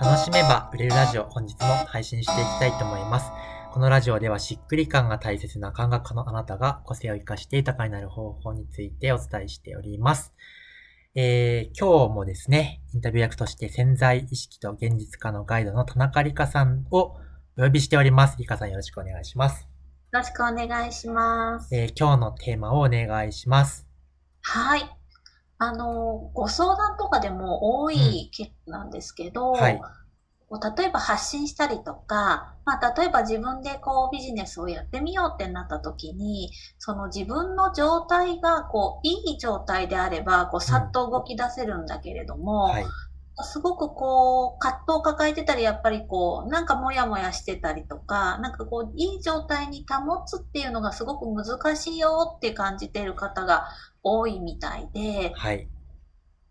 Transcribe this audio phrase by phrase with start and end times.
[0.00, 3.32] 楽しめば売れるラジオ、本日も配信していきたいと思います。
[3.72, 10.32] このラジオではしっくり感が大切な感覚のあなたが個性を活かして豊かになる方法についてお伝えしております。
[11.16, 17.16] えー、今日もですね、インタビュー役として潜在意識と現実化のガイドの田中理香さんを
[17.58, 18.36] お呼びしております。
[18.38, 19.62] 理香さんよろしくお願いします。
[19.62, 19.68] よ
[20.12, 21.74] ろしくお願いします。
[21.74, 23.84] えー、今日のテーマをお願いします。
[24.42, 24.97] はい。
[25.58, 29.80] あの、ご相談とかでも多いケースなんですけど、うんはい、
[30.76, 42.84] 例えば発信したりとか、まあ、例えば自分でこうビジネスをやってみようってなった時に、その自分の状態がこういい状態であれば、こうさっと動き出せるんだけれども、うんはい、
[43.44, 53.68] すごくこう、葛藤を抱えてたり、やっぱりこう、なんかモヤモヤしてたりとか、なんかこう、いい状態に保つっていうのがすごく難しいよって感じている方が
[54.02, 55.68] 多いみたいで、はい。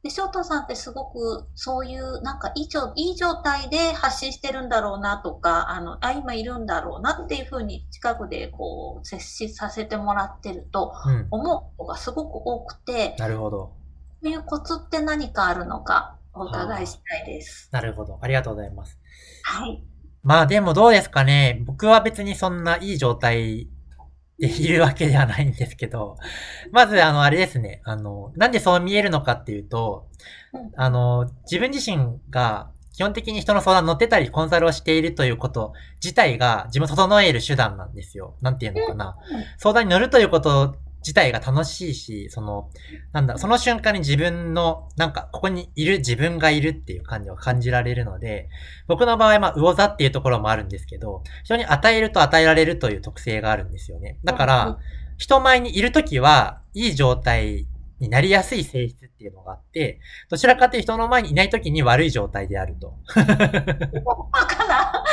[0.04, 10.94] で、翔太さんってすごくそういうなんかいい状いい状態で発信してるんだろうなとか、あの、あ、今いるんだろうなっていうふうに近くでこう接しさせてもらってると
[11.32, 13.74] 思うことがすごく多くて、うん、なるほど。
[14.22, 17.70] そういうコツって何かあるのかお伺いしたいです。
[17.72, 18.20] なるほど。
[18.22, 19.00] ありがとうございます。
[19.44, 19.84] はい。
[20.24, 21.62] まあでもどうですかね。
[21.66, 23.70] 僕は別にそんないい状態
[24.40, 26.18] でいるわけではないんですけど、
[26.72, 27.82] まず、あの、あれですね。
[27.86, 30.08] あの、なんでそう見えるのかっていうと、
[30.76, 38.36] あの、自分自身が基本的に人の相談乗ってたりコンサルをしているということ自体が自分を整える手段なんですよ。
[38.42, 39.16] なんていうのかな。
[39.60, 40.76] 相談に乗るということ
[41.08, 42.70] 自体が楽しいし、その、
[43.14, 48.50] なんだ、その瞬間に自分の、なんか、ここにいる自分がいるっていう感じを感じられるので、
[48.88, 54.20] 僕の場合、まあ、魚座っていうところもあるんですけど、人に与えると与えられるという特性があるんですよね。
[54.26, 54.78] だから、
[55.18, 57.68] 人前にいるときは、いい状態
[58.00, 62.96] になりやすい性質っていうのがあって、どちらかというと人の前にいないときに悪い状態であると。
[63.16, 63.24] バ
[64.46, 65.04] カな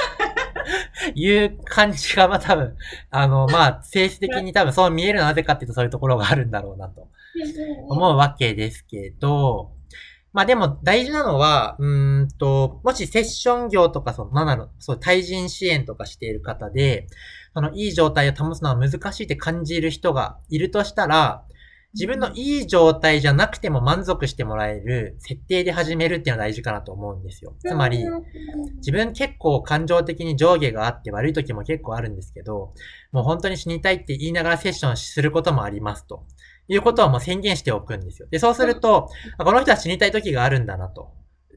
[1.15, 2.77] いう感じが、まあ多分、
[3.11, 7.09] あの、まあ、性質的に多分そう見えるのはなぜかっていうとそういうところがあるんだろうなと
[7.89, 9.73] 思うわけですけど、
[10.33, 17.07] まあでも大事なのは、うんと、もしセッション業とか、その、なんだろう、そう、対人支援とかしている方で、
[17.55, 21.45] その、いい状態を保つのは難しいって感じる人がいるとしたら、
[21.95, 27.55] 自分のいい状態じゃなくても満足してもらえる設定で始めるっていうのは大事かなと思うんですよ。
[27.61, 28.05] つまり、
[28.77, 32.73] 自分結構感情的に上下があって悪い時も結構あるんですけど、
[33.13, 36.25] もう本当に死にたいって言いながらセッションすることもありますと。
[36.67, 38.29] いうことはもう宣言しておくんですよ。
[38.31, 41.13] で、そうすると、この人は死にたい時があるんだなと。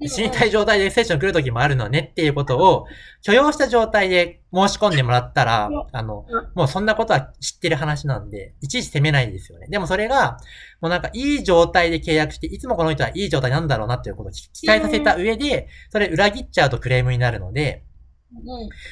[0.06, 2.85] 死にたい状態でセッション来る時もあるのねっていうことを
[3.22, 6.25] 許容した状態で申し込んでもらったら、あの、
[6.56, 9.68] もうそんなことは知ってる話なんで、いちいち責めないんですよね。
[9.68, 10.38] でもそれが、
[10.81, 17.84] もうなんかいい状態で契約して、いつもこの人はいい状態なんだろうなっていうことを期待させた上で、それ裏切っちゃうとクレームになるので、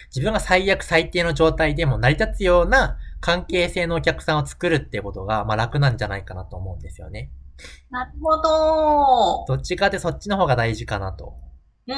[0.08, 7.30] 自分が最悪最低の状態でも成り立つような関係性のお客さんを作るっていうことが、まあ楽なんじゃないかなと思うんですよね。
[7.90, 9.46] なるほど。
[9.48, 11.36] どっちかってそっちの方が大事かなと。
[11.88, 11.98] うんう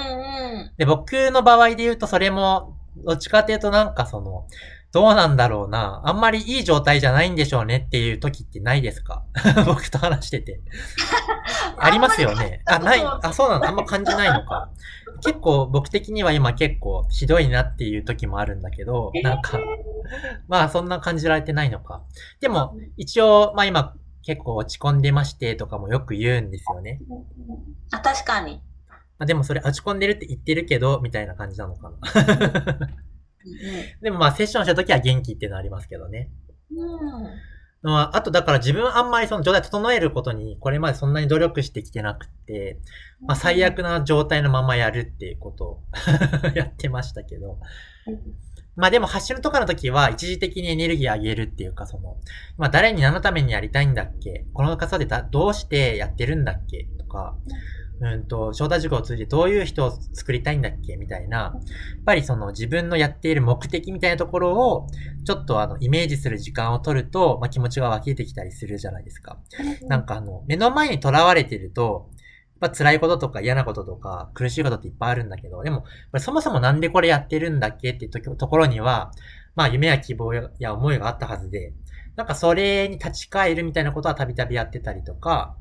[0.66, 0.72] ん。
[0.78, 4.48] で、僕の場合で言うとそれも、どっちかっていうとなんかその、
[4.94, 6.02] どうなんだろうな。
[6.06, 9.24] あんまりいい状態じゃないんでしょうねっていう時ってないですか？
[9.68, 10.62] 僕と話してて。
[11.78, 12.62] ありますよね。
[12.66, 13.02] あ、ない。
[13.04, 14.70] あ、そうなのあんま感じないのか。
[15.24, 19.60] 結構僕的には今結構ひどいなっていう時もあるんだけど、なんか、
[20.48, 22.04] まあそんな感じられてないのか。
[22.40, 23.94] でも、一応、まあ今
[24.28, 27.00] 結構落ち込んでましてとかもよく言うんですよね。
[27.92, 28.62] あ、確かに。
[29.18, 31.98] まあ、でもそれ落ち込んでるって言ってるけど、みたいな感じなのかな。
[34.02, 36.30] でもまあセッションした時は元気っていうのはありますけどね。
[36.76, 36.86] う
[37.86, 37.90] ん。
[37.90, 42.80] まあ、あとだから自分あんまりその状態整えることにこれまでそんなに努力してきてなくて、
[43.22, 45.84] まあ最悪な状態のままやるっていうことを
[46.54, 47.60] やってましたけど、
[48.78, 52.16] まあでも発信とかの時は一時的にエネルギー上げるっていうかその、
[52.58, 54.46] まあ誰に何のためにやりたいんだっけ？
[54.54, 56.88] この方でどうしてやってるんだっけ？
[56.98, 57.36] とか、
[58.00, 60.96] うんと、招待塾を通じてどういう人を作りたいんだっけ？
[60.98, 64.88] みたいな、やっぱりその自分のやっている目的みたいなところを、
[65.26, 69.40] ちょっとあの、イメージする時間を取ると、まあ、気持ちが湧き出てきたりするじゃないですか。
[69.88, 72.12] なんかあの、目の前に囚われてると、
[72.60, 75.86] ぱ辛いこととか嫌なこととか苦しいことっていっぱいあるんだけど、でも、
[76.20, 79.12] そもそもなんでこれやってるんだっけっていうところには、
[79.56, 81.74] まあ夢や希望や思いがあったはずで、
[82.16, 85.56] なんかそれに立ち返るみたいなことはたびたびやってたりとか、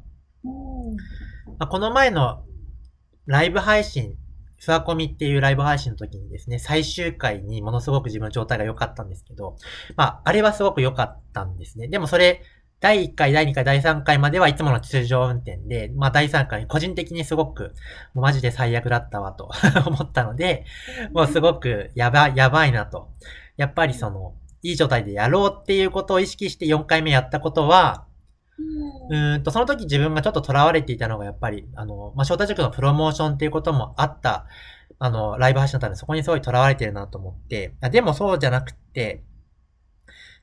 [1.59, 2.45] まあ、この前の
[3.27, 4.15] ライブ配信、
[4.59, 9.57] ふわこみっていうライブ配信の時にですね、最終回にものすごく自分の状態が良かったんですけど、
[9.97, 11.89] まあ、あれはすごく良かったんですね。
[11.89, 12.43] でもそれ、
[12.81, 17.75] 第1回、第2回、第3回まではいつもの通常運転で、まあ第3回個人的にすごく、
[18.13, 19.51] もうマジで最悪だったわと
[19.87, 20.65] 思ったので、
[21.13, 23.09] もうすごくやばい、やばいなと。
[23.57, 28.05] やっぱりその、いい状態でやろうっていうことを意識して4回目やったことは、
[29.11, 34.47] うんと、その時自分がちょっと囚われていたのがやっぱり、あの、まあ、翔太塾のプロモーションっていうこともあった、
[34.99, 39.23] あの、ライブ配信だったんで、そこにすごい囚われてるなと思って、でもそうじゃなくて、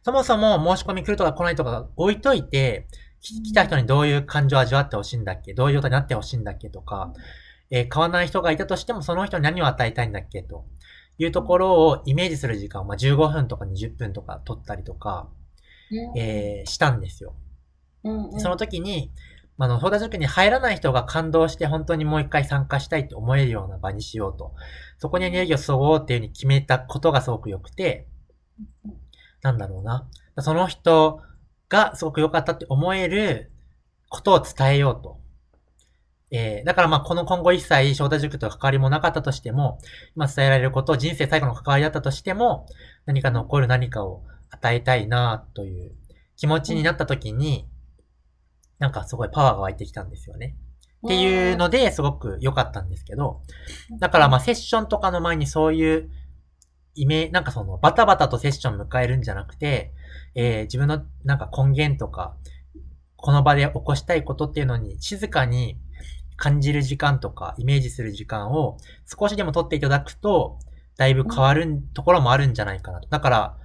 [0.03, 2.88] そもそも申し込み来るとか来ないとか置いといて、
[3.21, 7.13] 来た人にどういう感情を味わってほしいんだっけどういう状態になってほしいんだっけとか、
[7.71, 10.65] えー、買わない人がいたとしてもその人に何を与えたいんだっけと
[11.17, 15.29] いうところをイメージする時間を、まあ、15分とか20分とか取ったりとか、
[16.17, 17.35] えー、したんですよ。
[18.03, 19.11] うんうん、その時に、
[19.57, 24.53] あの、相談塾に入らない人が感動して本当にもう一回参加したいって思えるような場にしようと。
[24.97, 28.07] そこにエネルギーを注ごうっていうふうに決めたことがすごく良くて、
[29.43, 30.09] なんだろうな。
[30.39, 31.21] その人
[31.69, 33.51] がすごく良かったって思える
[34.09, 35.19] ことを伝えようと。
[36.31, 39.77] えー、だからまあこの今後一切翔太塾と関わりもなかったとしても、
[40.15, 42.65] 今伝えられること、人生最後の関わりだったとしても、
[43.05, 45.91] 何か残る何かを与えたいなという
[46.35, 47.67] 気持ちになった時に、
[48.79, 50.55] なんかすごいパワーが湧いてきたんですよね。
[51.05, 53.41] っていうので、すごく良かったんですけど、
[53.99, 56.09] だからまあセッションとかの前にそういう
[56.95, 59.93] イメなんかそのバタバタとセッション迎えるんじゃなくて、
[60.35, 62.35] えー、自分のなんか根源とか、
[63.15, 65.77] この場で起こしたいことっていうのに静かに
[66.35, 70.59] 感じる時間とかイメージする時間を少しでも取っていただくと、
[70.97, 73.09] だいぶ変わるところもあるんじゃないかなと。
[73.09, 73.57] だから、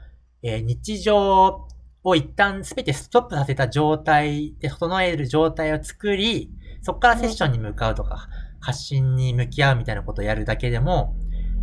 [0.43, 1.67] えー、日常
[2.05, 6.51] を一旦すべてストップさせた状態で整える状態を作り、
[6.83, 8.29] そこからセッションに向かうとか、
[8.61, 11.17] 発信に向き合うみたいなことをやるだけでも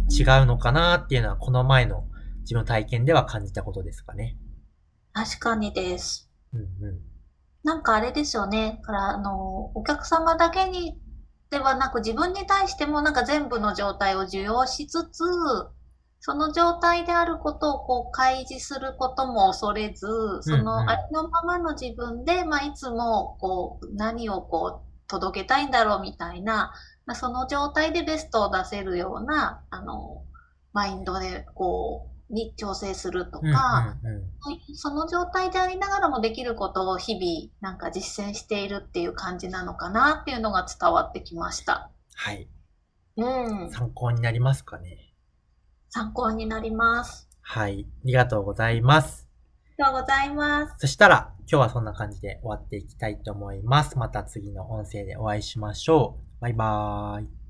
[0.10, 2.06] 違うのかなっていうのは、この前の
[2.42, 4.38] 自分の体験では感じたことですかね。
[5.13, 6.30] 確かにです。
[6.54, 7.02] うんうん。
[7.63, 8.80] なんかあれですよね。
[8.84, 11.00] から、あの、お客様だけに
[11.50, 15.24] ではなく自分に対してもなんか全部の状態を受容しつつ、
[16.19, 20.08] その状態であることをこう開示することも恐れず、
[20.42, 26.74] そのありのままの自分で、まあ、いつもこう何をこう届けたいんだろうみたいな、
[27.06, 30.24] まあ、その状態でベストを出せるような、あの、
[30.74, 33.98] マインドでこう、に調整するとか、
[34.74, 41.92] その状態でありながらもできることを日々なんか実践しているっていう感じなのかなっていうのが伝わってきました。
[42.16, 42.48] はい。
[43.18, 43.72] うん。
[43.72, 45.13] 参考になりますかね。
[45.90, 47.30] 参考になります。
[47.42, 47.86] はい。
[47.88, 49.28] ありがとうございます。
[49.78, 50.75] ありがとうございます。
[50.80, 54.00] そしたら、今日はそんな感じで終わっていきたいと思います。
[54.00, 56.25] また次の音声でお会いしましょう。
[56.40, 57.44] バイバーイ。